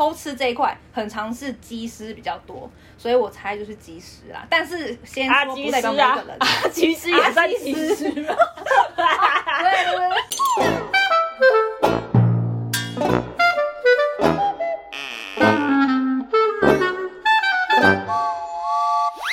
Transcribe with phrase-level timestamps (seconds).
[0.00, 4.46] 偷吃这一块，很常是机师比较多，所以我猜就是机师啦。
[4.48, 8.10] 但是先啊，说不代表每个人，， 啊，其实也算啊技师。
[8.10, 8.34] 对对对。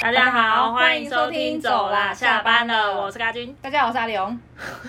[0.02, 3.56] 大家好，欢欢迎迎收听走啦，下下班班了了，我是嘎君。
[3.62, 4.38] 大家好，我是阿龙。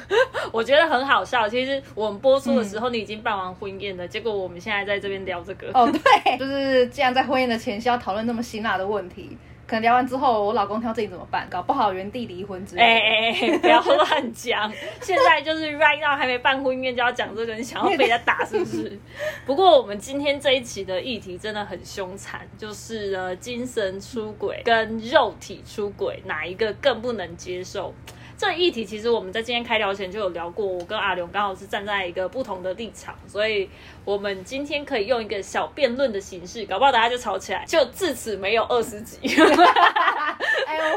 [0.52, 5.70] 我觉得很好笑，其实我们播出的时候你已经办完婚宴了，结果我们现在在这边聊这个。
[5.74, 12.86] 哦，对， 就是既然在婚宴的前夕要讨论那么辛辣的问题，可能聊完之后，我老公挑自己怎么办，搞不好原地离婚之类的。
[12.86, 14.72] 哎哎哎，不要乱讲！
[15.02, 18.98] 现在就是 right now 还没办婚宴就要讲这个，你想要被人家打是不是？
[19.44, 27.92] 不过我们今天这一期的议题真的很凶残，就是呃精神出轨跟肉体出轨哪一个更不能接受？
[28.38, 33.68] 这议题其实我们在今天开聊前就有聊过，我跟阿刘刚好是站在一个不同的立场，所以
[34.04, 39.18] 我们今天可以用一个小辩论的形式，搞不好大家就吵起来，就至此没有二十集。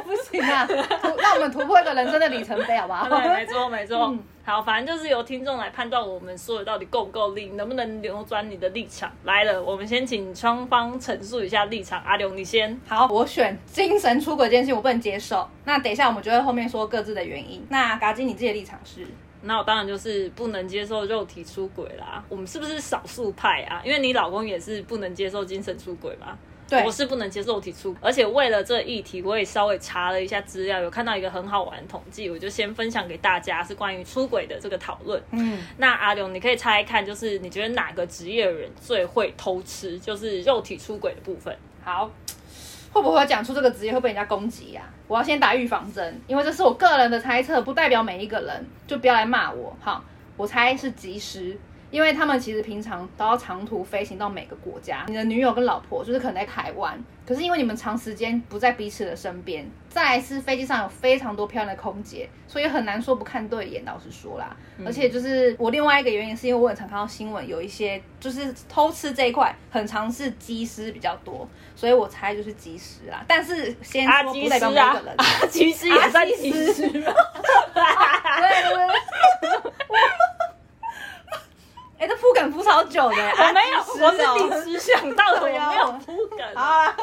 [0.04, 0.66] 不行啊，
[1.02, 3.08] 突让我们突破一个人生的里程碑，好不好？
[3.10, 3.98] 对，没错， 没错。
[4.12, 9.10] 嗯好，反正就是由听众来判断我们说的到底够不够力，能不能扭转你的立场。
[9.24, 12.02] 来了，我们先请双方陈述一下立场。
[12.04, 12.78] 阿刘，你先。
[12.88, 15.48] 好，我选精神出轨这件事情，我不能接受。
[15.64, 17.64] 那等一下我们就会后面说各自的原因。
[17.70, 19.06] 那嘎金，你自己的立场是？
[19.44, 22.24] 那我当然就是不能接受肉体出轨啦。
[22.28, 23.80] 我们是不是少数派啊？
[23.86, 26.36] 因为你老公也是不能接受精神出轨嘛。
[26.72, 35.22] 对我是不能接受肉体出轨，而且为了这个议题，我也稍微查了一下资料，有看到一个很好玩的统计，我就先分享给大家，是关于出轨的这个讨论。
[35.32, 41.56] 嗯，那阿刘，你可以猜一看，就是你觉得哪个职业的人最会偷吃，就是肉体出轨的部分？
[41.84, 42.10] 好。
[42.94, 49.74] 会不会讲出这个职业会被人家攻击呀、我要先打预防针，因为这是我个人的猜测，不代表每一个人，就不要来骂我。
[49.80, 50.04] 好，
[50.36, 51.58] 我猜是技师，
[51.92, 55.06] 因为他们其实平常都要长途飞行到每个国家。
[55.08, 63.84] 你的女友跟老婆就是可能在台湾，可是因为你们长时间不在彼此的身边，再来是飞机上有非常多漂亮的空姐，所以很难说不看对眼。
[63.86, 64.56] 老实说啦，
[64.86, 71.46] 而且就是我另外一个原因是因为我很常看到新闻，有一些就是偷吃这一块，很常是机师比较多，
[71.76, 73.26] 所以我猜就是机师啦。
[73.28, 76.90] 但是先啊，技师说不代表每一啊个人，，啊，其实也算啊技技师师。
[76.90, 77.04] 对对
[79.52, 79.71] 对。
[82.02, 86.40] 哎、这铺梗铺超久的、 啊，我没有，我是哦临时想到的，我没有铺梗。
[86.56, 86.98] 好啊，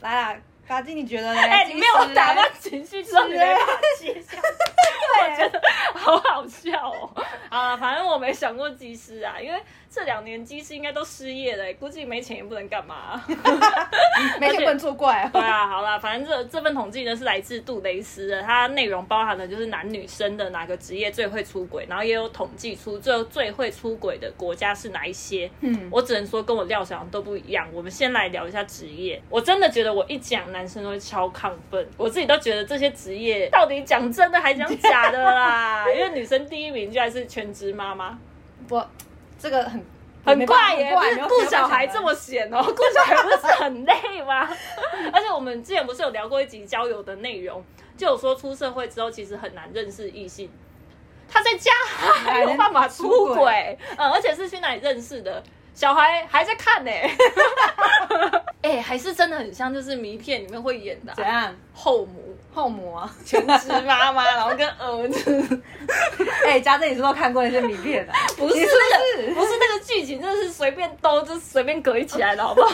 [0.00, 0.36] 来啦，
[0.66, 1.40] 嘎基，你觉得呢？
[1.42, 4.40] 哎，你没有打嘞断情绪之后，你没办法接下去，
[5.20, 5.60] 我觉得
[5.92, 7.10] 好好笑哦。
[7.50, 9.62] 啊，反正我没想过技师啊，因为
[9.92, 13.20] 这两年技师应该都失业了，估计没钱也不能干嘛。
[14.38, 15.62] 没钱不能作怪对啊。
[15.62, 25.50] 啊，好啦，反正这这份统计呢是来自杜蕾斯的，它内容包含的就是男女生的哪个职业最会出轨，然后也有统计出最最会出轨的国家是哪一些。
[25.60, 27.68] 嗯，我只能说跟我料想的都不一样。
[27.72, 35.84] 我们先来聊一下职业，我真的觉得我一讲男生都会超亢奋，我自己都觉得这些职业到底讲真的还讲假的啦？
[35.92, 38.16] 因为女生第一名居然是全职妈妈。
[38.68, 38.88] 我
[39.40, 39.82] 这个很
[40.24, 44.48] 很怪耶，很怪不是顾小孩这么闲哦， 顾小孩不是很累吗？
[45.12, 47.64] 而且我们之前不是有聊过一集交友的内容，
[47.96, 50.50] 就有说出社会之后其实很难认识异性。
[51.32, 51.70] 他在家
[52.24, 55.42] 还有办法出出轨轨，嗯，而且是去哪里认识的？
[55.72, 56.90] 小孩还在看呢、
[58.60, 61.54] 哎、还是真的很像，就是迷片里面会演的啊、怎样？
[61.72, 63.10] 后母后母啊？
[63.24, 65.62] 全职妈妈，然后跟儿子，
[66.46, 68.14] 哎，家珍，你是不是看过那些名片啊？
[68.36, 68.66] 不是那不
[69.22, 72.70] 是个，不是那个剧情，真的是随便兜，就是随便隔一起来的，好不好？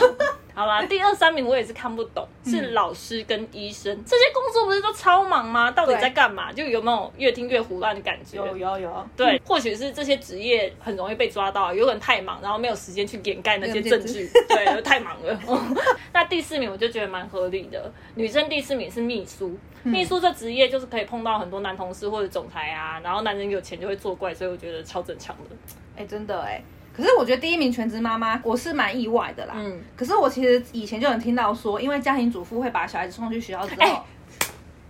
[0.57, 5.69] 好啦， 第二三名我也是看不懂，是老师跟医生、这些工作不是都超忙吗？
[5.69, 6.51] 到底在干嘛？
[6.51, 8.37] 就有没有越听越胡乱的感觉？
[8.37, 15.39] 有有有，对，或许是这些职业很容易被抓到，有人太忙，然后没有时间去掩盖那些证据，对， 太忙了。
[16.11, 25.55] 那第四名我就觉得蛮合理的，女生第四名是秘书，秘书这职业就是可以碰到很多男同事或者总裁啊，然后男人有钱就会作怪，所以我觉得超正常的。
[25.95, 26.63] 哎，真的哎。
[26.97, 29.53] 可是我觉得第一名全职妈妈，我是蛮意外的啦。
[29.55, 34.01] 嗯可是我其实以前就能听到说，因为家庭主妇会把小孩子送去学校之后，哎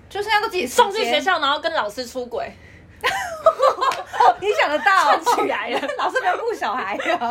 [0.09, 2.49] 就现在都自己时送去间学，校，然后跟老师出轨，
[4.39, 7.29] 你想得到串起来了老师不要顾小孩啊。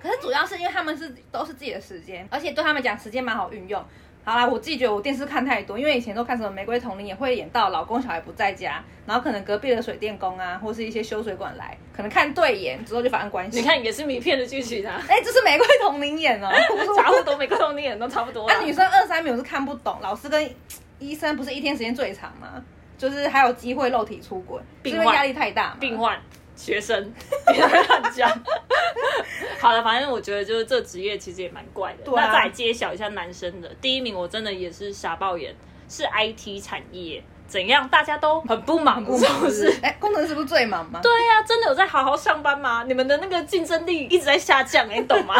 [0.00, 3.84] 可是主要是因为他们是都是自己的时间，而且对他们讲时间蛮好运用。
[4.24, 13.60] 好啦，我自己觉得我电视看太多，因为以前都看什么《玫瑰童林》，也会演到老公小孩不在家，然后可能隔壁的水电工啊，或是一些修水管来，可能看对眼之后就发生关系。
[13.60, 16.50] 你，看也是迷片的剧情啊，哎、这是《玫瑰童林》演哦，
[16.96, 18.56] 差不多玫瑰童林》演都差不多啦。
[18.58, 20.50] 那女生二三名我是看不懂，老师跟
[20.98, 22.64] 医生不是一天时间最长吗？
[22.96, 25.76] 就是还有机会肉体出轨，是因为压力太大嘛。
[25.80, 26.18] 病患，
[26.56, 27.12] 学生，
[27.46, 28.30] 别乱讲。
[29.60, 32.04] 好了，反正我觉得就是这职业其实也蛮怪的。
[32.04, 35.54] 对啊那再来揭晓一下男生的第一名，我真的也是傻爆眼，
[35.88, 37.22] 是 IT 产业。
[37.46, 37.86] 怎样？
[37.90, 39.18] 大家都很不忙，不
[39.50, 39.70] 是？
[39.82, 40.98] 哎，工程师不是最忙吗？
[41.02, 42.84] 对呀、真的有在好好上班吗？
[42.88, 45.34] 你们的那个竞争力一直在下降、欸，你懂吗？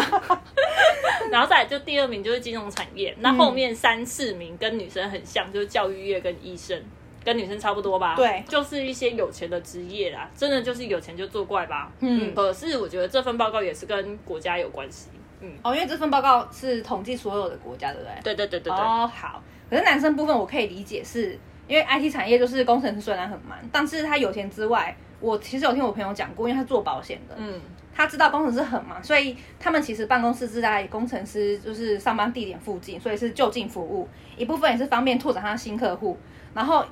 [1.31, 6.79] 然后再来就第二名就是金融产业，那后面三四名跟女生很像，就是教育业跟医生，
[7.25, 8.15] 跟女生差不多吧？
[8.15, 11.91] 对就是一些有钱的职业啦，真的就是有钱就作怪吧。
[11.99, 15.09] 嗯可是我觉得这份报告也是跟国家有关系。
[15.41, 18.13] 嗯，哦，因为这份报告是统计所有的国家，对不对？
[18.23, 18.79] 对对对对对。
[18.79, 19.41] 哦，好。
[19.69, 21.37] 可是男生部分我可以理解是，
[21.67, 27.59] 因为 IT 产业就是工程师虽然很忙，但是他有钱之外，我其实有听我朋友讲过，因为他做保险的，嗯，
[27.93, 34.07] 他知道工程师很忙，所以他们其实办公室是在工程师就是上班地点附近，所以是就近服务，
[34.37, 36.17] 一部分也是方便拓展他的新客户。
[36.53, 36.85] 然后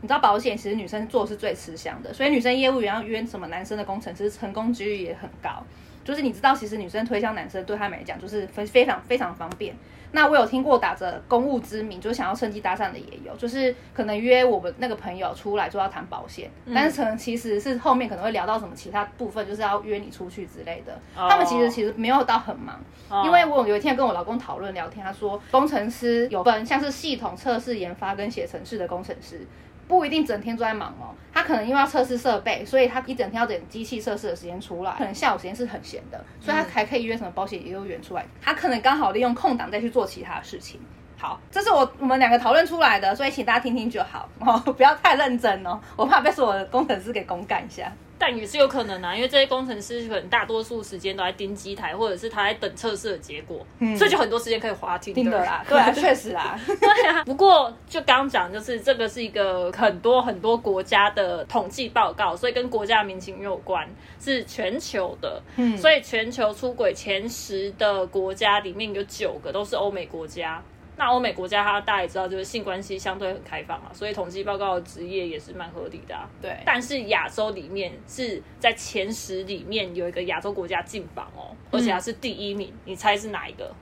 [0.00, 5.62] 你知道保险其实女生做是最吃香的，所以女生业务员要约什么男生的工程师，成功几率也很高。
[6.02, 9.76] 就是你知道，其实女生推销男生对他们来讲就是非非常非常方便。
[10.12, 20.94] 那我有听过打着公务之名，就是想要趁机搭讪的也有，就是可能约我们那个朋友出来就要谈保险，但是可能其实是后面可能会聊到什么其他部分，就是要约你出去之类的。
[21.14, 29.46] 哦他们其实其实没有到很忙，哦因为我有一天跟我老公讨论聊天，他说工程师有分像是系统测试研发跟写程式的工程师。
[29.90, 40.80] 不一定整天都在忙哦，他可能因为要测试设备，所以他一整天要等机器测试的时间出来，可能下午时间是很闲的，所以他才可以约什么保险业务员出来，他可能刚好利用空档再去做其他的事情。
[41.18, 47.92] 好，这是我我们两个讨论出来的，所以请大家听听就好哦，不要太认真哦，我怕被说我的工程师给公干一下。
[48.20, 63.88] 但也是有可能啊，因为这些工程师可能大多数时间都在盯机台，或者是他在等测试的结果，所以就很多时间可以滑听听的啦，对啊， 确实啦，对啊，不过就刚刚讲，就是这个是一个很多很多国家的统计报告，所以跟国家民情有关，
[64.22, 65.42] 是全球的。
[65.56, 70.62] 嗯所以全球出轨前十的国家里面有九个都是欧美国家。
[71.00, 76.28] 那欧美国家，它大家也知道，就是性关系相对很开放嘛，所以统计报告的职业也是蛮合理的、啊。
[76.42, 83.74] 对，但是亚洲里面是在前十里面有一个亚洲国家进榜哦，而且还是第一名，你猜是哪一个？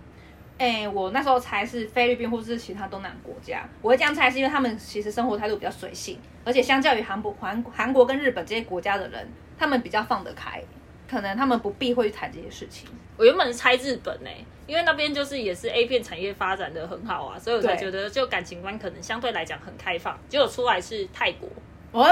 [0.59, 3.69] 哎、我那时候猜是菲律宾或是其他东南国家。
[3.83, 9.29] 我会这样猜，是因为他们其实生活态度比较随性，而且相较于韩国、韩韩国跟日本这些国家的人，
[9.59, 10.63] 他们比较放得开，
[11.11, 12.89] 可能他们不避讳去谈这些事情。
[13.17, 14.31] 我原本是猜日本呢、
[14.67, 20.17] 因为那边就是也是 A 片产业发展的很好啊，所以我才对觉得就感情观可能相对来讲很开放。
[20.29, 21.49] 结果出来是泰国，
[21.93, 22.09] 喂、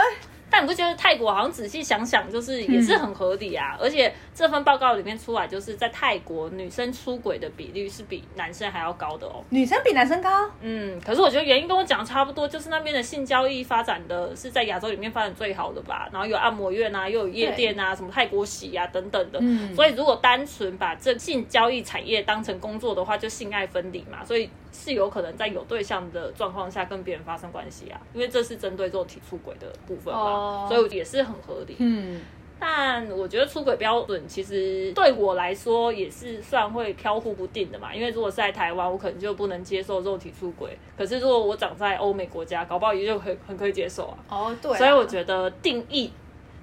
[0.56, 3.76] 但你不觉得泰国好像仔细想想，就是也是很合理啊？
[3.78, 9.44] 而且这份报告里面出来，就是在泰国女生出轨的比率是比男生还要高的哦。
[9.50, 10.48] 女生比男生高？
[10.62, 16.08] 嗯，可是我觉得原因跟我讲的差不多，就是那边的性交易发展的是在亚洲里面发展最好的吧。
[16.10, 19.38] 然后有按摩院啊，又有夜店啊，什么泰国洗啊等等的。
[19.42, 24.24] 嗯所以如果单纯把这性交易产业当成工作的话，就性爱分离嘛。
[24.24, 31.76] 所以是有可能在有对象的状况下跟别人发生关系啊，因为这是针对肉体出轨的部分嘛，哦所以也是很合理。
[31.78, 32.20] 嗯，
[32.60, 44.18] 但我觉得出轨标准其实对我来说也是算会飘忽不定的嘛，因为如果是在台湾，我可能就不能接受肉体出轨，可是如果我长在欧美国家，搞不好也就很很可以接受啊。
[44.28, 46.12] 哦，对啊，所以我觉得定义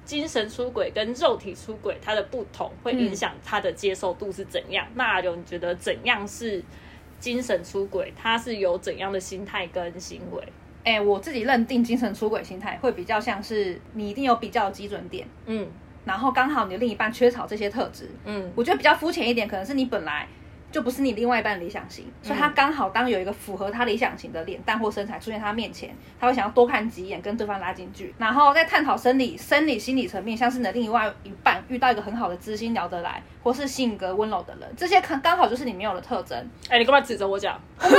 [0.06, 4.86] 精神出轨跟肉体出轨它的不同，会影响它的接受度是怎样。
[4.96, 6.62] 那你觉得怎样是
[7.24, 8.14] 精神出轨？
[8.22, 10.44] 他是有怎样的心态跟行为？
[10.84, 15.66] 哎、我自己认定精神出轨心态会比较像是你一定有比较基准点，嗯
[16.04, 20.28] 然后刚好你的另一半缺少这些特质，嗯我觉得比较肤浅一点，可能是你本来
[20.74, 36.36] 就不是你另外一半理想型，所以他刚好当有一个符合他理想型的脸蛋或身材出现在他面前，他会想要多看几眼，跟对方拉近距离，然后再探讨生理、生理、心理层面，像是你的另外一半遇到一个很好的知心聊得来，或是性格温柔的人，这些刚刚好就是你没有的特征。
[36.70, 37.62] 哎、你干嘛指着我讲？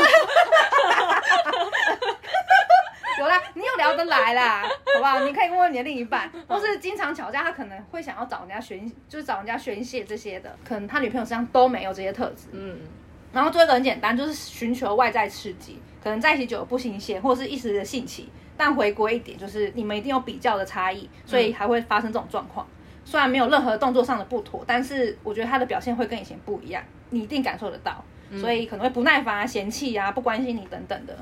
[3.18, 5.21] 有啦，你有聊得来啦，好不好？
[5.21, 12.49] 你可以问问你的另一半，或是经常吵架，他可能会想要找人家宣，就是找人家宣泄这些的，可能他女朋友身上都没有这些特质。
[12.52, 12.78] 嗯
[13.33, 22.64] 然后最后一个很简单，就是寻求外在刺激，可能在一起久了不新鲜，或者是一时的兴起，但回归一点，就是你们一定有比较的差异，所以还会发生这种状况。
[23.04, 26.80] 虽然没有任何动作上的不妥，但是我觉得他的表现会跟以前不一样，
[27.11, 28.04] 你一定感受得到，
[28.40, 31.18] 所以可能会不耐烦啊、嫌弃啊、不关心你等等的。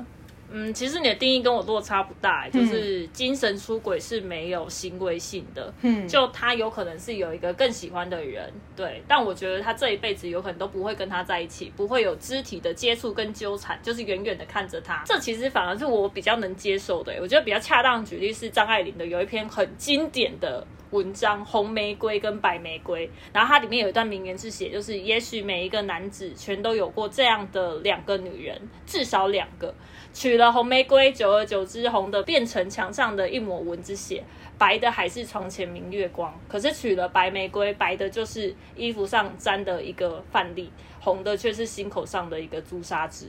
[0.55, 17.11] 嗯，其实你的定义跟我落差不大，就是精神出轨是没有行为性的，嗯，就他有可能是有一个更喜欢的人，对，但我觉得他这一辈子有可能都不会跟他在一起，不会有肢体的接触跟纠缠，就是远远的看着他，这其实反而是我比较能接受的。
[17.19, 29.73] 我觉得比较恰当的举例是张爱玲的有一篇很经典的文章《红玫瑰跟白玫瑰》，然后它里面有一段名言是写，就是也许每一个男子全都有过这样的两个女人，至少两个。
[30.13, 34.23] 取了红玫瑰，久而久之，红的变成墙上的一抹蚊子血，
[34.59, 36.31] 白的还是床前明月光。
[36.47, 43.25] 可是取了白玫瑰，白的就是衣服上沾的一个饭粒，红的却是心口上的一个朱砂痣。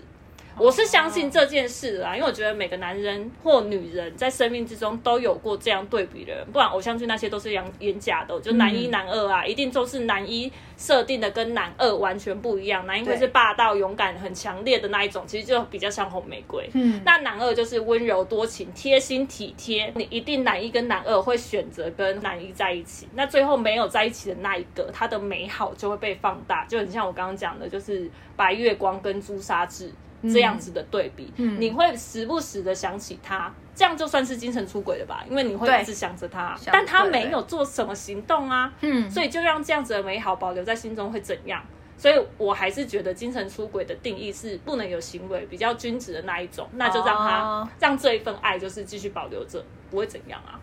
[0.58, 16.68] 我是相信这件事啦，因为我觉得每个男人或女人在生命之中都有过这样对比的人，不然偶像剧那些都是演演假的，就男一男二啊，一定都是男一设定的跟男二完全不一样，男一会是霸道、勇敢、很强烈的那一种，其实就比较像红玫瑰。
[16.74, 29.90] 嗯，那男二就是温柔多情、贴心体贴，你一定男一跟男二会选择跟男一在一起，那最后没有在一起的那一个，他的美好就会被放大，就很像我刚刚讲的，就是白月光跟朱砂痣。
[30.32, 35.24] 这样子的对比，你会时不时的想起他，这样就算是精神出轨了吧？
[35.28, 41.62] 因为你会一直想着他，但他没有做什么行动啊，嗯，所以就让这样子的美好保留在心中会怎样？
[41.96, 50.58] 所以我还是觉得精神出轨的定义是不能有行为，比较君子的那一种，那就让他让这一份爱就是继续保留着，不会怎样啊？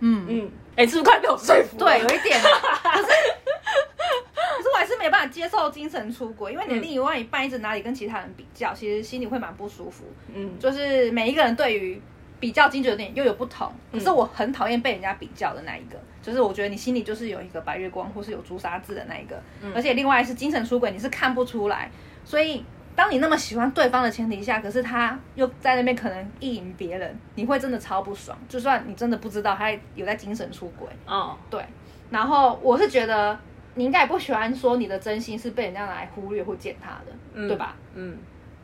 [0.00, 1.78] 嗯嗯，哎，是不是快被我说服？
[1.78, 3.06] 对，有一点，可是。
[5.28, 10.04] 接受精神出轨，因为你的另外一半一直哪里跟其他人比较，其实心里会蛮不舒服。
[10.34, 12.00] 嗯，就是每一个人对于
[12.38, 13.72] 比较精准点又有不同。
[13.92, 19.42] 可是我很讨厌被人家比较的那一个，就是我觉得你心里就是有一个白月光或是有朱砂痣的那一个，
[19.74, 21.90] 而且另外是精神出轨，你是看不出来。
[22.24, 22.64] 所以
[22.94, 28.36] 当你那么喜欢对方的前提下，可是他又在那边可能意淫别人，你会真的超不爽。
[28.48, 31.62] 就算你真的不知道他有在精神出轨，哦，对。
[32.10, 33.38] 然后我是觉得。
[33.76, 37.76] 你应该也不喜欢说你的真心是被人家来忽略或践踏的，对吧？
[37.94, 38.16] 嗯，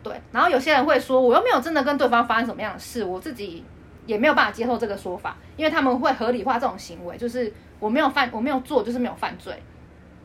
[0.02, 0.20] 对。
[0.32, 3.62] 然后有些人会说，我又没有真的跟对方发生什么样的事，我自己
[4.06, 9.62] 也没有办法接受这个说法，因为他们会合理化这种行为，就是我没有犯，我没有做，就是没有犯罪，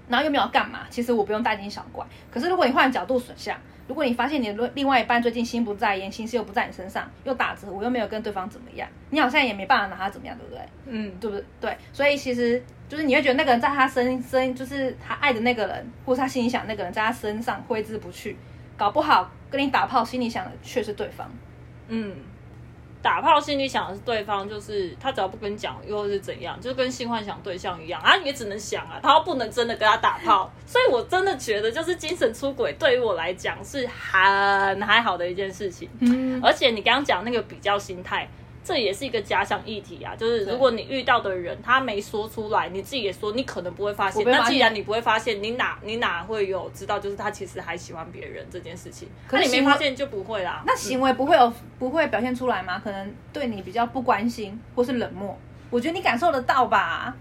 [0.08, 2.06] 然后又没有干嘛，其实我不用大惊小怪。
[2.32, 10.62] 可是如果你换角度想，如果你发现你的另外一半最近心不在焉，心思又不在你身上，又打折，我又没有跟对方怎么样，你好像也没办法拿他怎么样，对不对？
[10.88, 11.46] 嗯，对不对？
[11.62, 18.38] 对，所以其实就是你会觉得那个人在他身身，就是他爱的那个人，或是他心里想那个人在他身上挥之不去，
[18.76, 21.30] 搞不好跟你打炮，心里想的却是对方。
[21.88, 22.14] 嗯。
[23.02, 38.28] 打炮心里想的是对方，就是他只要不跟你讲，又是怎样，就跟性幻想对象一样啊，也只能想啊，他不能真的跟他打炮， 所以我真的觉得，就是精神出轨对于我来讲是很还好的一件事情，嗯，而且你刚刚讲那个比较心态。
[38.68, 44.22] 这也是一个假想议题啊，就是如果你遇到的人他没说出来，你自己也说，你可能不会发现。
[44.26, 49.08] 那既然你不会发现，你哪你哪会有知道，就是他其实还喜欢别人这件事情？
[49.26, 50.64] 可你没发现就不会啦。
[50.68, 52.82] 那行为不会有不会表现出来吗？
[52.84, 57.16] 可能对你比较不关心或是冷漠，我觉得你感受得到吧。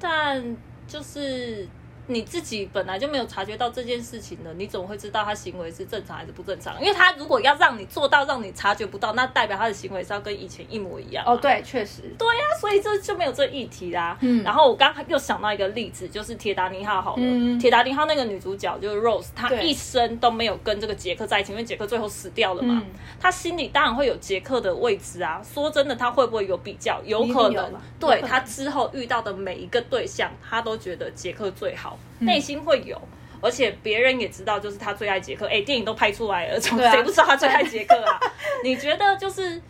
[0.00, 1.68] 但就是。
[2.08, 6.78] 你自己本来就没有察觉到这件事情的，你怎么会知道他行为是正常还是不正常？
[6.80, 11.24] 因为他如果要让你做到让你察觉不到，那代表他的行为是要跟以前一模一样。
[11.26, 12.02] 哦，对，确实。
[12.18, 14.18] 对呀，所以这就没有这议题啦。
[14.20, 14.42] 嗯。
[14.42, 17.22] 然后我刚又想到一个例子，就是《铁达尼号》好了，
[17.60, 22.82] 《铁达尼号》那个女主角就是 Rose，她一生都没有跟这个杰克在一起，因为杰克最后死掉了嘛。
[22.84, 25.40] 嗯她心里当然会有杰克的位置啊。
[25.42, 27.00] 说真的，她会不会有比较？
[27.04, 27.72] 有可能。
[28.00, 31.91] 对她之后遇到的每一个对象，她都觉得杰克最好。
[32.20, 33.00] 内心会有，
[33.40, 35.46] 而且别人也知道，就是他最爱杰克。
[35.46, 38.20] 哎，电影都拍出来了，谁不知道他最爱杰克啊？
[38.64, 39.60] 你觉得就是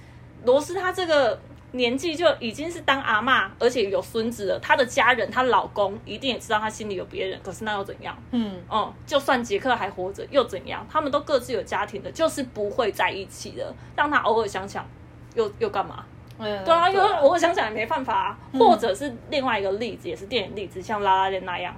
[0.45, 1.41] 罗斯他这个
[1.73, 4.59] 年纪就已经是当阿妈，而且有孙子了。
[4.61, 8.15] 他的家人，她老公一定也知道他心里有别人，可是那又怎样？
[8.33, 10.87] 嗯嗯，就算杰克还活着又怎样？
[10.91, 13.75] 他们都各自有家庭的，就是不会在一起的。
[13.97, 14.87] 让他偶尔想想，
[15.35, 16.05] 又又干嘛？
[16.39, 18.39] 对啊，因为偶尔想想也没办法啊。
[18.59, 21.75] 或者是另外一个例子，也是电影例子，像拉拉链那样。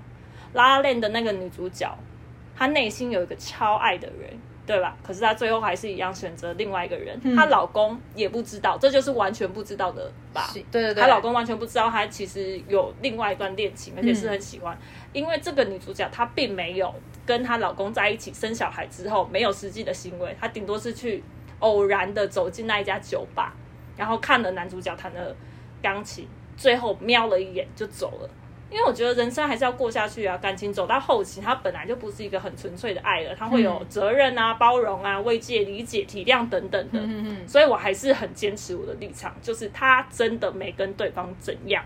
[0.54, 1.96] 拉链的那个女主角，
[2.56, 4.30] 她内心有一个超爱的人，
[4.64, 4.96] 对吧？
[5.02, 10.48] 可是她最后还是一样选择另外一个人，她老公也不知道，这就是完全不知道的吧？
[10.52, 14.76] 对对对，她老公完全不知道，她其实有另外一段恋情，而且是很喜欢。
[15.12, 16.94] 因为这个女主角她并没有
[17.26, 21.22] 跟她老公在一起生小孩之后没有实际的行为，她顶多是去
[21.58, 23.54] 偶然的走进那一家酒吧，
[23.96, 25.34] 然后看了男主角弹的
[25.82, 28.30] 钢琴，最后瞄了一眼就走了。
[28.74, 36.98] 因为我觉得人生还是要过下去啊，感情走到后期，它本来就不是一个很纯粹的爱了，它会有责任啊、包容啊、慰藉、理解、体谅等等的。
[36.98, 41.84] 嗯嗯所以我还是很坚持我的立场，就是他真的没跟对方怎样。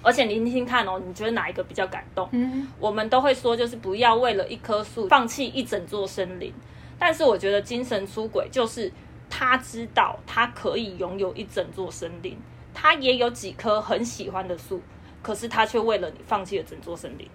[0.00, 2.26] 而且您听听看哦，你觉得哪一个比较感动？
[2.32, 6.50] 嗯，我们都会说，就是不要为了一棵树放弃一整座森林。
[6.98, 8.90] 但是我觉得精神出轨就是
[9.28, 12.38] 他知道他可以拥有一整座森林，
[12.72, 14.80] 他也有几棵很喜欢的树，
[15.26, 17.28] 可是他却为了你放弃了整座森林，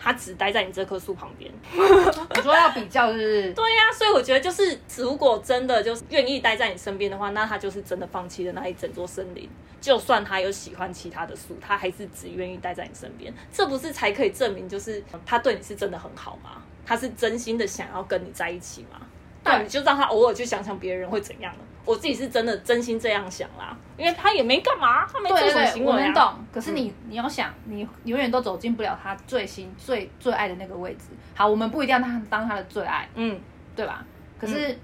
[0.00, 1.48] 他只待在你这棵树旁边。
[1.72, 9.48] 你说要比较就是对呀、所以我觉得就是，如果真的就是愿意待在你身边的话，那他就是真的放弃了那一整座森林。
[9.80, 13.32] 就算他有喜欢其他的树，他还是只愿意待在你身边。
[13.52, 16.60] 这不是才可以证明，就是 他对你是真的很好吗？
[16.84, 19.00] 他是真心的想要跟你在一起吗？
[19.44, 21.60] 那你就让他偶尔去想想别人会怎样了。
[21.86, 25.94] 我自己是真的真心这样想啦，因为他也没干嘛，他没做什么行为、啊。
[25.94, 26.34] 我能懂。
[26.52, 31.04] 可是你、你要想，你永远都走进不了他最心最最爱的那个位置。
[31.34, 33.40] 好，我们不一定要他当他的最爱，嗯，
[33.74, 34.04] 对吧？
[34.38, 34.76] 可是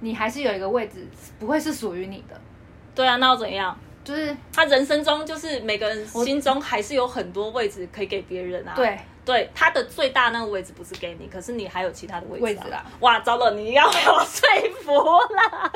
[0.00, 1.06] 你还是有一个位置
[1.38, 2.38] 不会是属于你的，
[2.94, 3.78] 对啊，那又怎样？
[4.02, 8.72] 就是他人生中就是每个人心中还是有很多位置可以给别人啊。
[8.74, 12.84] 对对，他的最大那个位置不是给你，可是你还有其他的位置、啊、位置啦。
[13.00, 14.48] 哇，糟了，你要被我说
[14.82, 15.70] 服了。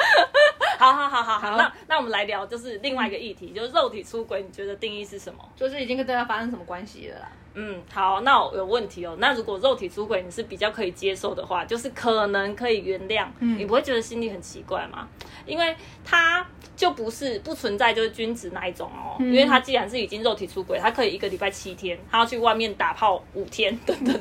[0.78, 5.48] 好好好好好，好那那我们来聊，就是另外一个议题，就是肉体出轨，你觉得定义是什么？
[5.56, 7.28] 就是已经跟对方发生什么关系了啦。
[7.54, 9.16] 嗯，好，那我有问题哦。
[9.18, 15.08] 那如果肉体出轨你是比较可以接受的话，就是可能可以原谅，嗯你不会觉得心里很奇怪吗？
[15.46, 24.18] 因为他就不是不存在就是君子那一种哦，嗯因为他既然是已经肉体出轨，他可以一个礼拜七天，他要去外面打炮五天等等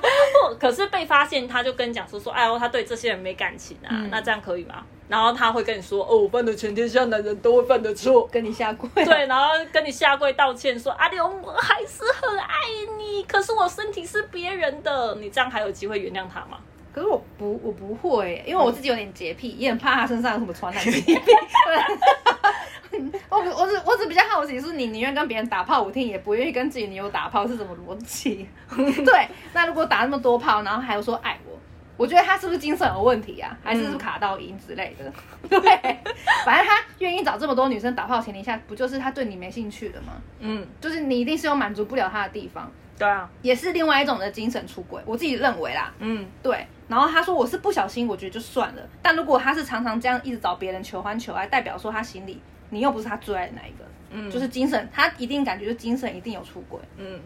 [0.60, 4.84] 可是被发现他就跟你讲说说，哎呦，他对这些人没感情啊，嗯那这样可以吗？
[5.08, 12.56] 然后他会跟你说，哦，我犯的全天下男人都会犯的错，跟你下跪、对，，然后跟你下跪道歉说：“阿刘，我还是很爱
[12.98, 16.58] 你，可是我身体是别人的，你这样还有机会原谅他吗
[16.92, 21.14] 可是我不我不会，因为我自己有点洁癖，也很怕他身上有什么传染疾病。
[21.14, 22.98] 对
[23.28, 28.48] 我 我只我只比较好奇，是你宁愿跟别人打炮五天，也不愿意跟自己女友打炮，是什么逻辑？
[28.74, 31.55] 对，那如果打那么多炮，然后还有说爱我，
[31.96, 33.56] 我觉得他是不是精神有问题啊？
[33.62, 35.12] 还是是卡到音之类的？
[35.48, 35.98] 对，
[36.44, 45.02] 反正他愿意找这么多女生打炮的前提下，不就是他对你没兴趣了吗？？”嗯，就是你一定是有满足不了他的地方，对啊，也是另外一种的精神出轨。
[45.06, 48.82] 我自己认为啦，嗯，对，然后他说我是不小心，我觉得就算了。
[49.00, 57.18] 但如果他是常常这样一直找别人求欢求爱，代表说他心里你又不是他最爱的那一个，嗯就是精神，他一定感觉就精神一定有出轨，嗯，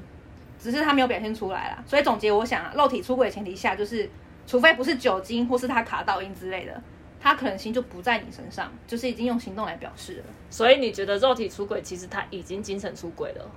[0.59, 1.83] 只是他没有表现出来啦。
[1.87, 4.09] 所以总结，我想啊，肉体出轨的前提下，就是
[4.51, 6.83] 除非不是酒精或是他卡到音之类的，
[7.21, 10.25] 他可能性就不在你身上，就是已经用行动来表示了。
[10.51, 13.49] 所以你觉得肉体出轨其实他已经精神出轨了？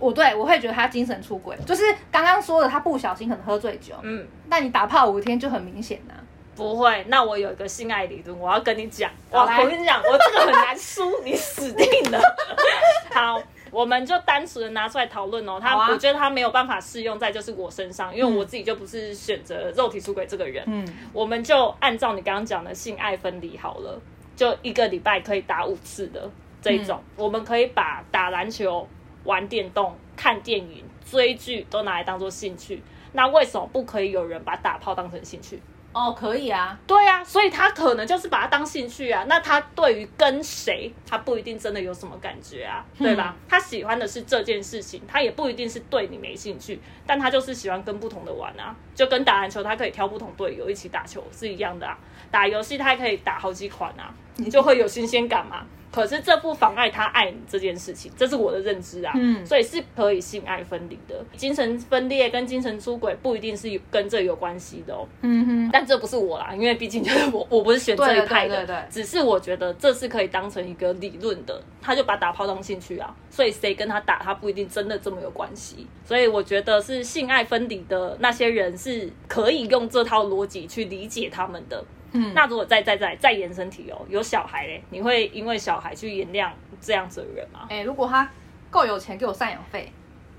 [0.00, 6.14] 我对我会觉得他精神出轨，就是刚刚说的，他不小心可能喝醉酒，嗯，那你打炮五天就很明显呐、
[6.56, 7.04] 不会。
[7.06, 9.08] 那我有一个性爱理论，我要跟你讲。
[9.30, 12.20] 我我跟你讲，我这个很难输，你死定了。
[13.14, 13.40] 好。
[13.70, 20.64] 我们就单纯的拿出来讨论哦，他、啊我觉得他没有办法适用在就是我身上，因为我自己就不是选择肉体出轨这个人。
[20.66, 24.00] 嗯，我们就按照你刚刚讲的性爱分离好了，
[24.34, 26.30] 就一个礼拜可以打五次的
[26.60, 28.86] 这一种，我们可以把打篮球、
[29.24, 32.82] 玩电动、看电影、追剧都拿来当做兴趣。
[33.12, 35.60] 那为什么不可以有人把打炮当成兴趣？
[35.92, 39.24] 哦，可以啊，对啊，所以他可能就是把它当兴趣啊。
[39.28, 43.34] 那他对于跟谁，他不一定真的有什么感觉啊，对吧？
[43.48, 51.98] 他喜欢的是这件事情，他也不一定是对你没兴趣，但他就是喜欢跟不同的玩啊，就跟打篮球，他可以挑不同队友一起打球是一样的啊。
[52.30, 55.66] 打游戏他还可以打好几款啊，你就会有新鲜感嘛。
[55.92, 59.12] 可是这不妨碍他爱你这件事情，这是我的认知啊。
[59.16, 65.06] 嗯所以是可以性爱分离的，精神分裂跟精神出轨不一定是有跟这有关系的哦。
[65.22, 81.84] 嗯哼，但这不是我啦，因为毕竟就是我，我不是选这一派的，对对对对只是我觉得这是可以当成一个理论的，他就把打炮当兴趣啊，所以谁跟他打，他不一定真的这么有关系，所以我觉得是性爱分离的那些人是可以用这套逻辑去理解他们的。
[82.12, 87.66] 嗯那如果再再再再延伸题哦，有小孩嘞，你会因为小孩去原谅这样子的人吗？
[87.68, 88.28] 哎、如果他
[88.70, 89.92] 够有钱给我赡养费，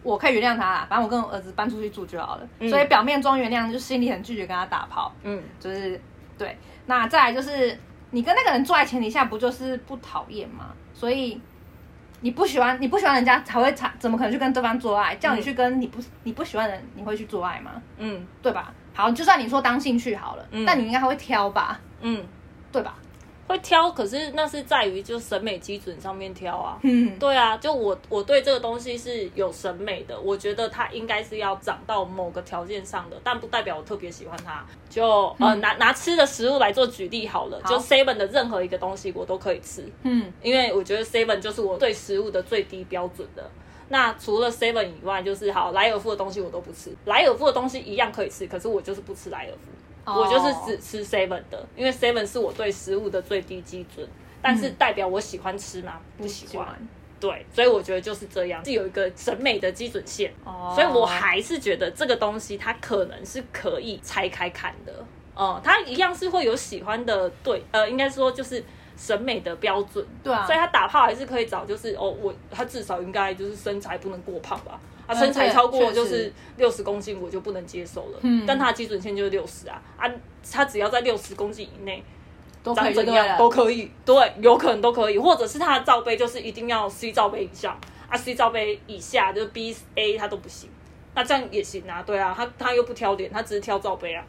[0.04, 0.88] 我可以原谅他啦。
[0.90, 2.48] 反正我跟我儿子搬出去住就好了。
[2.70, 6.00] 所以表面装原谅，就心里很拒绝跟他打炮，嗯，就是
[6.38, 6.58] 对。
[6.86, 7.78] 那再来就是
[8.10, 10.74] 你跟那个人做爱前提下，不就是不讨厌吗？
[10.94, 11.40] 所以
[12.22, 15.16] 你不喜欢你不喜欢人家才会才怎么可能去跟对方做爱？
[15.16, 17.72] 叫你去跟你不你不喜欢的人，你会去做爱吗？
[17.98, 18.74] 嗯对吧？
[18.94, 22.26] 好，就算你说当兴趣好了，嗯但你应该会挑吧，嗯，
[22.72, 22.96] 对吧？
[23.48, 26.78] 会挑，可是那是在于就审美基准上面挑啊。
[26.84, 34.64] 嗯，对啊，就我我对这个东西是有审美的，我觉得它应该是要长到某个条件上的，但不代表我特别喜欢它。
[34.90, 43.52] 就呃拿拿吃的食物来做举例好了，好就 Seven 的任何一个东西我都可以吃，嗯，因为我觉得 Seven 就是我对食物的最低标准的。
[43.92, 49.70] 那除了 Seven 以外，就是好莱尔夫的东西我都不吃，莱尔夫的东西一样可以吃，可是我就是不吃莱尔夫。
[50.04, 54.08] 我就是只吃 Seven 的，因为 Seven 是我对食物的最低基准，
[54.42, 56.00] 但是代表我喜欢吃吗？
[56.18, 56.68] 不喜欢。
[57.20, 60.34] 对，所以我觉得就是这样，是有一个审美的基准线。
[60.44, 65.06] 哦所以我还是觉得这个东西它可能是可以拆开看的。
[65.36, 68.64] 哦、它一样是会有喜欢的对，呃，应该说就是
[69.02, 70.06] 审美的标准。
[70.24, 70.46] 对啊。
[70.46, 74.80] 所以他打炮还是可以找，就是哦，我他至少应该就是身材不能过胖吧。
[75.08, 78.20] 啊，嗯身材超过就是六十公斤，我就不能接受了。
[78.22, 78.46] 嗯。
[78.46, 79.82] 但他的基准线就是六十啊。
[79.98, 80.08] 啊，
[80.52, 82.04] 他只要在六十公斤以内，
[82.62, 87.80] 都可长怎以都可以，对，有可能都可以，或者是他的罩杯就是一定要 C 罩杯以上。
[88.08, 90.70] 啊，C 罩杯以下就是 B A 他都不行，
[91.16, 94.22] 那这样也行啊，对啊，他他又不挑脸，他只是挑罩杯啊，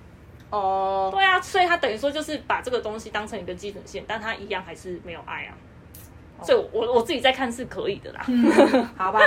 [0.52, 5.56] 哦，对啊，所以他等于说就是把这个东西当成一个基准线，但他一样还是没有爱啊，
[6.42, 8.20] 所以我我我自己在看是可以的啦，
[8.96, 9.20] 好吧，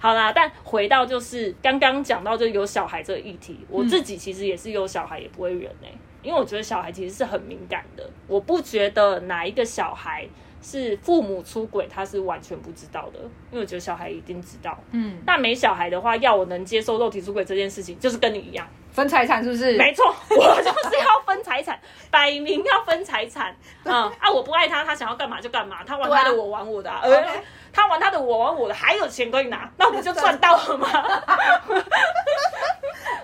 [0.00, 5.90] 好啦，但回到就是刚刚讲到就有小孩这个议题，我自己其实也是有小孩也不会忍哎、
[6.22, 10.24] 因为我觉得小孩其实是很敏感的，我不觉得哪一个小孩
[10.62, 13.18] 是父母出轨他是完全不知道的，
[13.50, 14.78] 因为我觉得小孩一定知道。
[14.92, 19.76] 嗯，那没小孩的话，要我能接受肉体出轨这件事情，就是跟你一样，分财产是不是？
[19.76, 21.78] 没错， 我就是要分财产，
[22.10, 23.54] 摆明要分财产。
[23.84, 27.00] 嗯啊，我不爱他，他想要干嘛就干嘛，他玩他的，我玩我的、啊。
[27.04, 30.88] OK 呃他玩他的，我玩我的，还有钱可以拿， 那我不就赚到了吗？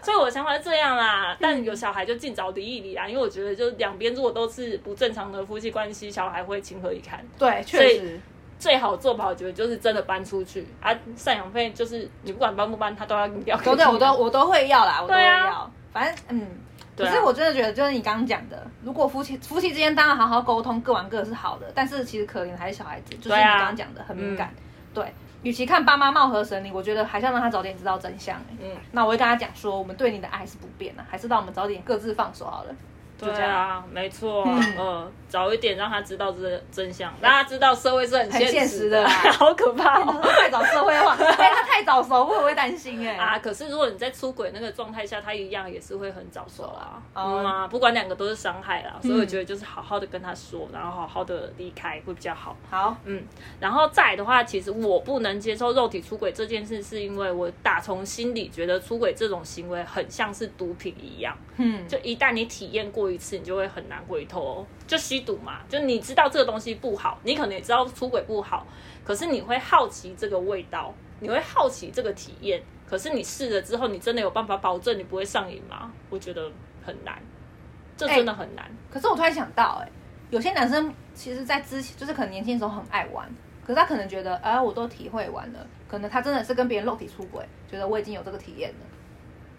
[0.02, 7.18] 所以我的想法是这样啦，但有小孩就尽早离一离啊，因为我觉得就两边如果都是不正常的夫妻关系，小孩会情何以堪？
[7.37, 8.20] 对，确实，
[8.59, 13.57] 最好做不好觉得就是真的搬出去啊，赡养费就是你不管搬不搬，他都要给你掉。
[13.59, 16.47] 都对，我都 我都会要啦，我都会要，反正嗯。
[16.97, 24.51] 可是我真的觉得，就是你刚刚讲的，如果夫妻夫妻之间当然好好沟通，各玩各的是好的，但是其实可怜的还是小孩子，就是你刚刚讲的很敏感。
[24.95, 28.57] 对，与其看爸妈貌合神离，我觉得还是要让他早点知道真相、欸。
[28.62, 32.75] 嗯，那我会跟他讲说，我们对你的爱是不变的，还是让我们早点各自放手好了。
[33.18, 33.42] 就对。
[33.42, 40.20] 啊，没错啊，嗯嗯，早一点让他知道这真相，让他知道社会是很很现实实的啦 好可怕哦。
[40.22, 43.38] 太早社会化， 哎，他太早熟，会不会担心哎、啊！
[43.38, 47.02] 可是如果你在出轨那个状态下，他一样也是会很早熟啊。
[47.14, 52.57] 哦嗯啊，不管两个都是伤害啦，所以嗯我觉得就是好好的跟他说，然后好好的离开会比较好。
[52.70, 53.22] 好，嗯，
[53.61, 61.37] 然后再的话，其实我不能接受肉体出轨这件事，是因为我打从心里觉得出轨这种行为很像是毒品一样。
[61.57, 68.66] 嗯，就一旦你体验过一次，你就会很难回头、就吸毒嘛，就你知道这个东西不好，你可能也知道出轨不好，
[69.05, 75.92] 可是你会好奇这个味道，你会好奇这个体验，可是你试了之后，你真的有办法保证你不会上瘾吗？
[76.11, 76.51] 我觉得
[76.85, 77.21] 很难，
[77.97, 78.71] 这真的很难。
[78.90, 79.88] 可是我突然想到、哎，
[80.31, 83.29] 有些男生其实，在之前就是可能年轻的时候很爱玩，
[83.64, 88.87] 可是他可能觉得，啊，我都体会完了，可能他真的是跟别人肉体出轨，觉得我已经有这个体验了，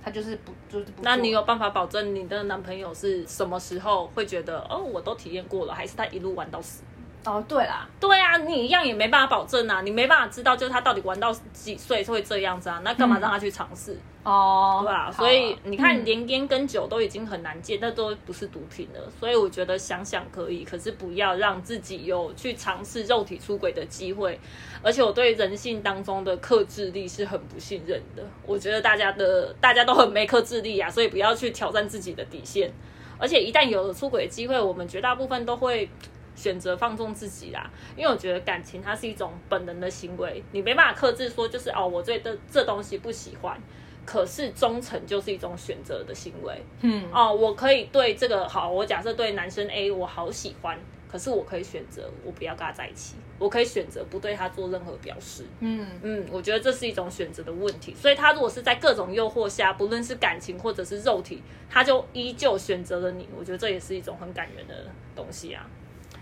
[0.04, 1.04] 他就是不就是不。
[1.04, 6.84] 那你有办法保证你的男朋友是什么时候会觉得哦，我都体验过了，还是他一路玩到死？
[7.28, 14.00] 哦，对啦，对啊，你一样也没办法保证啊，你没办法知道就是他到底玩到几岁会这样子啊，那干嘛让他去尝试？
[14.24, 19.12] 哦，对啊，所以你看，嗯连烟跟酒都已经很难戒，那都不是毒品了。
[19.20, 24.40] 所以我觉得想想可以，可是不要让自己有去尝试肉体出轨的机会。
[24.82, 28.24] 而且我对人性当中的克制力是很不信任的。
[28.46, 32.72] 我觉得大家的 大家都很没克制力啊，所以不要去挑战自己的底线。
[33.20, 35.90] 而且一旦有了出轨的机会，我们绝大部分都会
[36.38, 43.60] 选择放纵自己啦，因为我觉得感情它是一种本能的行为，你没办法克制说就是哦，我对这这东西不喜欢。
[44.06, 50.80] 可是忠诚就是一种选择的行为嗯，哦，我可以对这个好，我假设对男生 A 我好喜欢，
[51.12, 55.43] 可是我可以选择我不要跟他在一起，我可以选择不对他做任何表示。
[55.60, 65.69] 嗯，嗯，我觉得这是一种选择的问题，所以他如果是在各种诱惑下，不论是感情或者是肉体，他就依旧选择了你，我觉得这也是一种很感人的东西啊。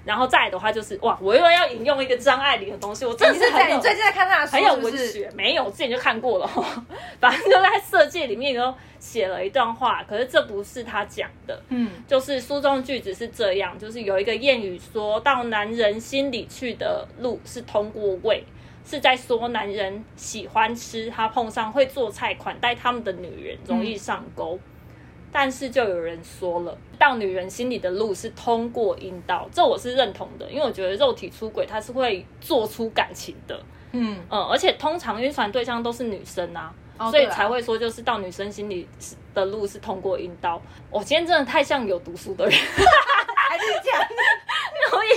[0.06, 4.76] 然后再来的话就是哇，我又要引用一个张爱玲的东西，我真的是很有你最近在看他的书很有？
[4.76, 6.48] 文学，没有，我之前就看过了。
[7.20, 18.44] 反正就在《色戒》里面有写了一段话，可是这不是他讲的，嗯，就是书中句子是这样，就是有一个谚语说到男人心里去的路是通过胃，
[18.86, 24.60] 是在说男人喜欢吃，他碰上会做菜款待他们的女人容易上钩。
[25.38, 36.74] 但是就有人说了，到女人心里的路是通过阴道，这我是认同的，因为我觉得肉体出轨它是会做出感情的，嗯，嗯，而且通常晕船对象都是女生啊，
[37.12, 38.88] 所以才会说就是到女生心里
[39.34, 40.62] 的路是通过阴道。
[40.90, 42.58] 我今天真的太像有读书的人，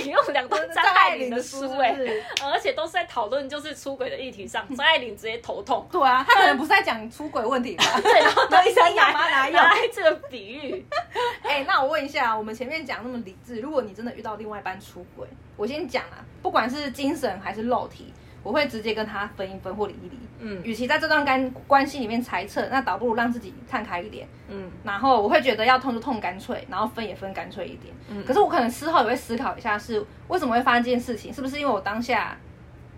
[0.01, 5.87] 引用两段张爱玲的书哎、是不是呃而且都是在讨论就是出轨的议题上，张爱玲直接头痛。
[5.91, 7.83] 对啊，他可能不是在讲出轨问题吧？
[8.01, 10.85] 对，然后 那医生拿拿拿来这个比喻，
[11.43, 20.19] 哎、那我问一下，我们前面讲那么理智，如果你真的遇到另外一半出轨，我先讲啊，不管是精神还是肉体，我会直接跟他分一分或离一离。
[20.41, 24.27] 嗯与其在这段干关系里面猜测，那倒不如让自己看开一点。
[24.47, 27.93] 嗯然后我会觉得要痛就痛干脆，然后分也分干脆一点。
[28.09, 31.33] 嗯可是我可能事后也会思考一下是，为什么会发生这件事情？
[31.33, 32.37] 是不是因为我当下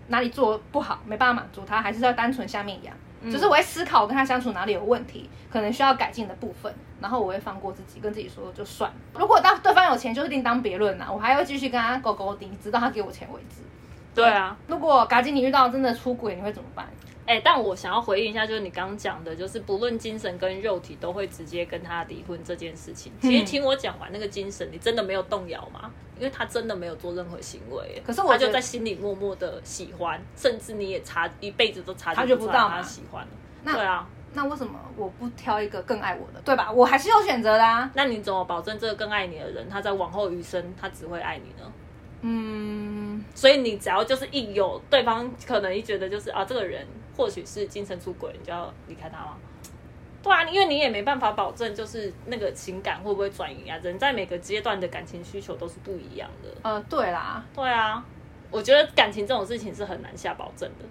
[0.08, 2.94] 哪里做不好，没办法满足他，还是要单纯下面痒？
[3.24, 8.96] 嗯就是我会思考我跟他相处哪里有问题，可能需要改进的部分，然后我会放过自己，跟自己说就算了。
[9.14, 13.62] 如果当对方有钱，就是另当别论啦，我还会继续跟他勾勾顶，直到他给我钱为止。
[14.14, 16.86] 对啊，如果嘎金你遇到真的出轨，你会怎么办？
[17.24, 23.12] 哎、但我想要回应一下，就是你刚刚讲的，就是不论精神跟肉体都会直接跟他离婚这件事情。
[23.22, 25.90] 其实听我讲完那个精神，你真的没有动摇吗？
[26.18, 33.30] 因为他真的没有做任何行为，可是我他就在心里默默的喜欢，甚至你也察一辈子都察察觉不到他喜欢了。
[33.62, 36.70] 那对啊，那为什么我不挑一个更爱我的，对吧？
[36.70, 37.90] 我还是有选择的啊。
[37.94, 41.72] 那你怎么保证这个更爱你的人，他在往后余生他只会爱你呢？
[42.22, 49.36] 嗯，所以你只要就是一有对方可能一觉得就是啊，这个人或许是精神出轨，你就要离开他吗？
[50.22, 56.48] 对啊，因为你也没办法保证就是那个情感会不会转移啊，人在每个阶段的感情需求都是不一样的。
[56.62, 58.04] 呃，对啦，对啊，
[58.50, 60.84] 我觉得感情这种事情是很难下保证的。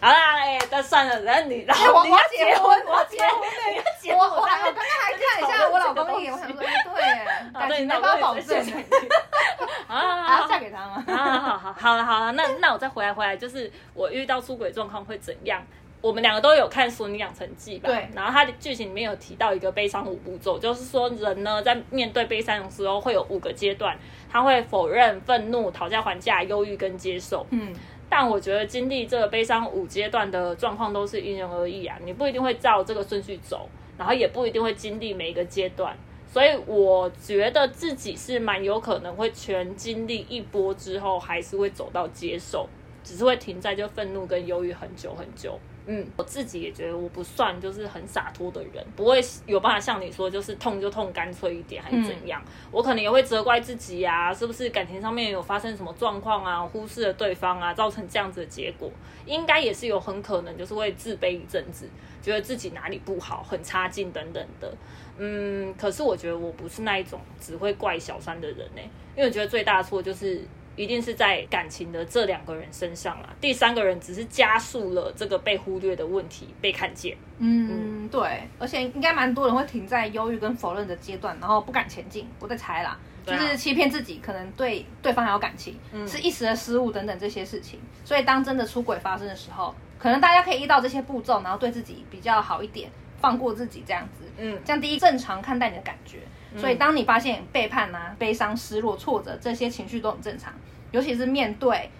[0.00, 7.02] 好啦，哎、但算了，然后你，然哎我后你要我结婚我要结婚，你要结婚，我我我刚刚还看一下我老公脸，我想说，哎，对，
[7.52, 8.58] 啊，感对，情没办法保保证，
[9.88, 11.04] 啊，还要嫁给他吗？
[11.08, 15.62] 啊，好好好了好了，那那我再回来回来，就是我遇到出轨状况会怎样？
[16.00, 17.88] 我们两个都有看《俗女养成记》吧？
[17.88, 23.98] 对然后它的剧情里面有提到一个悲伤五步骤，就是说人呢在面对悲伤的时候会有五个阶段，
[24.30, 27.44] 他会否认、愤怒、讨价还价、忧郁跟接受。
[27.50, 27.74] 嗯，
[28.10, 33.68] 但我觉得经历这个悲伤五阶段的状况都是因人而异啊，你不一定会照这个顺序走，
[33.98, 35.96] 然后也不一定会经历每一个阶段。
[36.26, 42.68] 所以我觉得自己是蛮有可能会全经历一波之后，还是会走到接受，
[43.02, 45.58] 只是会停在就愤怒跟忧郁很久很久。
[45.90, 52.42] 嗯，我自己也觉得我不算就是很洒脱的人，不会有办法像你说就是痛就痛干脆一点还是怎样。
[52.70, 58.90] 我可能也会责怪自己啊，是不是感情上面有发生什么状况啊，忽视了对方啊，造成这样子的结果，
[59.24, 61.88] 应该也是有很可能就是会自卑一阵子，
[62.20, 64.70] 觉得自己哪里不好，很差劲等等的。
[65.16, 68.82] 嗯，可是我觉得我不是那一种只会怪小三的人呢、
[69.16, 70.42] 因为我觉得最大的错就是。
[70.78, 77.16] 一定是在感情的这两个人身上啦，第三个人只是加速了这个被忽略的问题被看见。
[77.38, 82.28] 嗯，对，而且应该蛮多人会停在忧郁跟否认的阶段，然后不敢前进。
[82.38, 87.80] 我在猜啦，就是欺骗自己，可能对对方还有感情，是一时的失误等等这些事情。
[88.04, 92.88] 所以当真的出轨发生的时候，可能大家可以依照这些步骤，然后对自己比较好一点，
[93.20, 94.24] 放过自己这样子。
[94.38, 96.18] 嗯这样第一正常看待你的感觉。
[96.56, 100.52] 所以当你发现背叛啊、悲伤、失落、挫折这些情绪都很正常，
[100.90, 101.90] 尤其是面对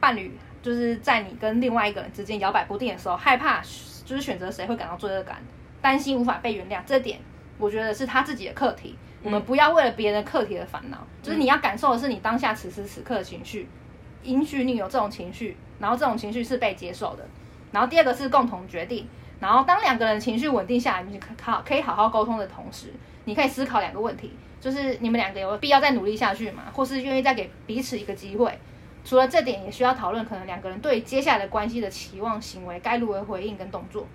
[0.00, 3.60] 伴侣，就是在你跟另外一个人之间摇摆不定的时候，害怕
[4.04, 5.38] 就是选择谁会感到罪恶感，
[5.80, 7.20] 担心无法被原谅，这点
[7.58, 8.96] 我觉得是他自己的课题。
[9.22, 13.68] 我们不要为了别人课题而烦恼，就是你要感受的是你当下此时此刻的情绪，
[14.24, 17.24] 允许你有这种情绪，然后这种情绪是被接受的。
[17.70, 19.06] 然后第二个是共同决定，
[19.38, 22.92] 然后当两个人情绪稳定下来，你可好可以好好沟通的同时，
[23.24, 26.64] 你可以思考两个问题，就是你们两个有必要再努力下去吗？
[26.72, 28.58] 或是愿意再给彼此一个机会？
[29.04, 34.06] 除了这点，也需要讨论可能两个人对接下来的关系的期望、行为该如何回应跟动作。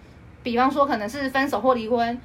[0.44, 2.18] 比方说，可能是分手或离婚，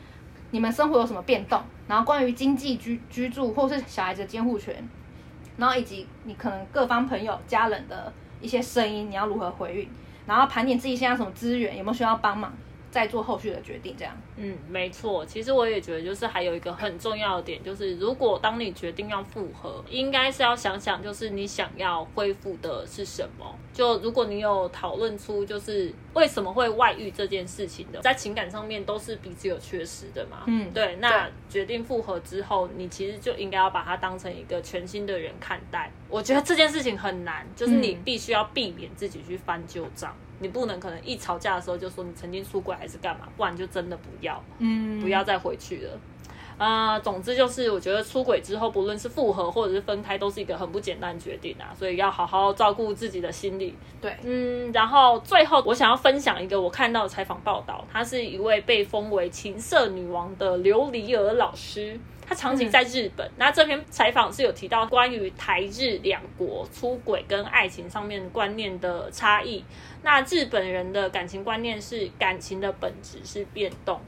[0.53, 1.61] 你们生活有什么变动？
[1.89, 4.89] 然后关于经济居居住或是小孩子的监护权，
[5.57, 9.89] 然后以及你可能各方朋友、家人的一些声音，你要如何回应？
[10.25, 12.53] 然后盘点自己现在什么资源，有没有需要帮忙，
[12.93, 13.97] 再做后续的决定。
[13.99, 15.27] 这样，嗯，没错。
[15.27, 23.59] 其实我也觉得，就是还有一个很重要的点，就是如果当你决定要复合，应该是要想想，就是你想要恢复的是什么。
[23.73, 30.43] 就如果你有讨论出，就是为什么会外遇这件事情的，在情感上面都是彼此有缺失的嘛。
[30.47, 30.97] 嗯对。
[30.97, 35.91] 那决定复合之后，你其实就应该要把它当成一个全新的人看待。
[36.11, 40.15] 我觉得这件事情很难，就是你嗯必须要避免自己去翻旧账。
[40.43, 44.39] 你不能可能一吵架的时候就说你曾经出轨还是干嘛，不然就真的不要。
[44.59, 45.99] 嗯不要再回去了。
[46.59, 53.75] 啊、总之就是我觉得出轨之后，不论是复合或者是分开，都是一个很不简单的决定啊，所以要好好照顾自己的心理。
[54.01, 61.99] 对，嗯，然后最后我想要分享一个我看到的采访报道，她是一位被封为情色女王的琉璃儿老师。
[62.33, 69.63] 她长期在日本，那这篇采访是有提到关于台日两国出轨跟爱情上面观念的差异。
[70.03, 74.01] 那日本人的感情观念是感情的本质是变动，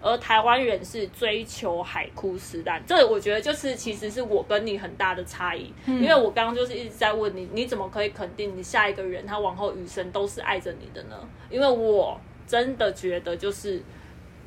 [0.00, 11.28] 而台湾人是追求海枯石烂，这我觉得就是其实是我跟你很大的差异，因为我刚刚就是一直在问你，你怎么可以肯定你下一个人他往后余生都是爱着你的呢？
[11.50, 13.82] 因为我真的觉得就是。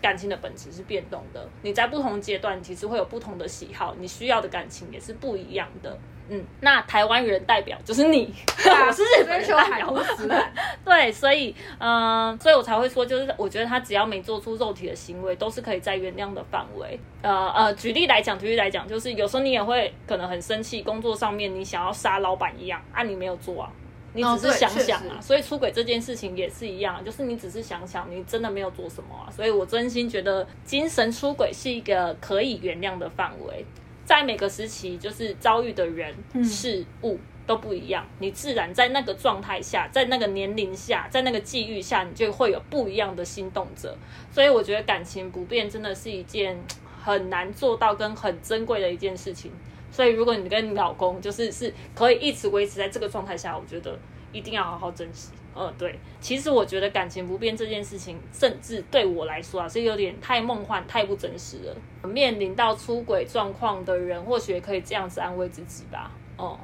[0.01, 5.97] 感情的本质是变动的，你在不同阶段其实会有不同的喜好，你需要的感情也是不一样的。
[6.29, 9.93] 嗯，那台湾人代表就是你， 我是日本代表。
[10.83, 16.99] 对，所以，嗯、所以我才会说，就是我觉得他只要没做出肉体的行为，都是可以在原谅的范围。
[17.21, 23.71] 呃呃，举例来讲，举例来讲，就是有时候你也会可能很生气，工作上面你想要杀老板一样，啊，你没有做啊。
[24.17, 29.31] 你哦只是想想啊，实所以出轨这件事情也是一样，就是你只是想想，你真的没有做什么啊。
[29.31, 33.63] 所以我真心觉得精神出轨是一个可以原谅的范围，
[34.03, 43.95] 在每个时期，就是遭遇的人、事物都不一样，你自然在那个状态下，在那个年龄下，在那个际遇下，你就会有不一样的心动者。
[44.31, 46.57] 所以我觉得感情不变真的是一件
[47.01, 49.51] 很难做到跟很珍贵的一件事情。
[49.97, 53.97] 所以如果你跟你老公就是是可以一直维持在这个状态下，我觉得
[54.31, 55.31] 一定要好好珍惜。
[55.55, 55.99] 嗯，对。
[56.21, 62.07] 其实我觉得感情不变这件事情，甚至对我来说啊，是有点太梦幻、太不真实了。
[62.07, 66.11] 面临到出轨状况的人，或许也可以这样子安慰自己吧。
[66.37, 66.59] 哦、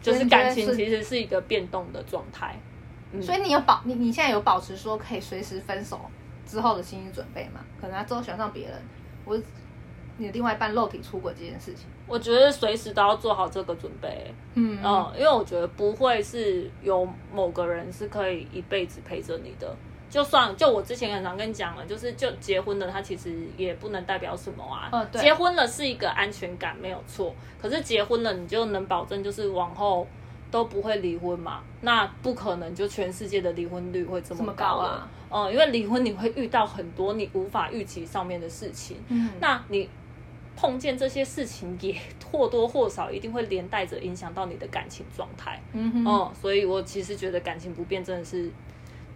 [0.00, 2.56] 就是感情其实是一个变动的状态。
[3.20, 6.00] 所以你有保你你现在有保持说可以随时分手
[6.46, 7.64] 之后的心理准备吗？
[7.80, 8.80] 可能他之后喜欢上别人，
[9.24, 9.36] 我
[10.18, 11.88] 你的另外一半肉体出轨这件事情。
[12.06, 14.32] 我觉得随时都要做好这个准备。
[14.54, 19.74] 嗯嗯，因为我觉得不会是有某个人是可以一辈子陪着你的。
[20.08, 25.04] 就算就我之前很常跟你讲了，就是就结婚了，它其实也不能代表什么啊。
[25.12, 30.06] 结婚了是一个安全感没有错，可是结婚了你就能保证就是往后
[30.48, 31.60] 都不会离婚嘛？
[31.80, 34.52] 那不可能就全世界的离婚率会这这么。
[34.52, 38.96] 高啊嗯，因为离婚你会遇到很多你无法预期上面的事情。
[39.08, 39.90] 嗯那你
[40.56, 41.94] 碰见这些事情，也
[42.32, 45.60] 或多或少一定会连带着影响到你的感情状态。
[45.72, 48.50] 嗯哼，嗯，所以我其实觉得感情不变真的是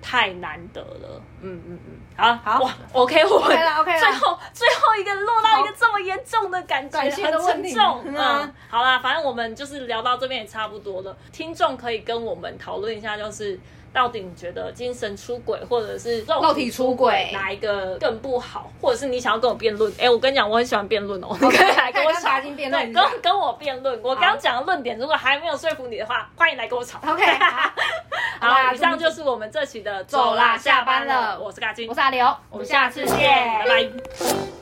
[0.02, 1.22] 太难得了。
[1.40, 8.02] 嗯嗯嗯，好，好哇，OK，我们 OK 啦，OK 啦最后最后一个落到一个这么严重的感觉，感情的很问题沉重。
[8.06, 11.16] 嗯，好啦，反正我们就是聊到这边也差不多了。
[11.32, 13.58] 听众可以跟我们讨论一下，就是。
[13.92, 18.70] 到底你觉得精神出轨或者是肉肉体出轨哪一个更不好？
[18.80, 19.92] 或者是你想要跟我辩论？
[19.98, 22.54] 哎、我跟你讲，我很喜欢辩论哦，你可以来跟我吵跟
[22.92, 24.00] 跟跟我辩论。
[24.02, 26.98] 我刚刚讲的论点，如果还没有说服你的话，欢迎来跟我吵。
[27.06, 27.24] OK，
[28.40, 33.16] 好， 以上就是我们这期的走啦下班了我是嘎金，我是阿刘，我们下次见，
[33.66, 34.59] 拜拜。